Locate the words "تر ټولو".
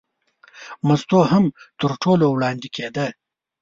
1.79-2.25